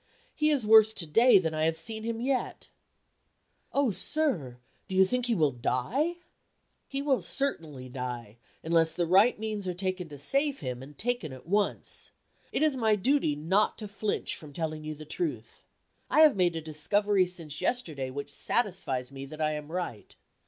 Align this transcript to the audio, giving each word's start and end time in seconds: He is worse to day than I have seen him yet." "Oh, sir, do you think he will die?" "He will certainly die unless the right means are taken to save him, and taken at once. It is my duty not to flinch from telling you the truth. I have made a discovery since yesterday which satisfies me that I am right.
He 0.33 0.49
is 0.49 0.65
worse 0.65 0.93
to 0.95 1.05
day 1.05 1.37
than 1.37 1.53
I 1.53 1.65
have 1.65 1.77
seen 1.77 2.01
him 2.01 2.19
yet." 2.19 2.69
"Oh, 3.71 3.91
sir, 3.91 4.57
do 4.87 4.95
you 4.95 5.05
think 5.05 5.27
he 5.27 5.35
will 5.35 5.51
die?" 5.51 6.15
"He 6.87 7.03
will 7.03 7.21
certainly 7.21 7.87
die 7.87 8.37
unless 8.63 8.93
the 8.95 9.05
right 9.05 9.37
means 9.37 9.67
are 9.67 9.75
taken 9.75 10.09
to 10.09 10.17
save 10.17 10.61
him, 10.61 10.81
and 10.81 10.97
taken 10.97 11.31
at 11.31 11.45
once. 11.45 12.09
It 12.51 12.63
is 12.63 12.75
my 12.75 12.95
duty 12.95 13.35
not 13.35 13.77
to 13.77 13.87
flinch 13.87 14.35
from 14.35 14.53
telling 14.53 14.83
you 14.83 14.95
the 14.95 15.05
truth. 15.05 15.61
I 16.09 16.21
have 16.21 16.35
made 16.35 16.55
a 16.55 16.61
discovery 16.61 17.27
since 17.27 17.61
yesterday 17.61 18.09
which 18.09 18.33
satisfies 18.33 19.11
me 19.11 19.27
that 19.27 19.39
I 19.39 19.51
am 19.51 19.71
right. 19.71 20.15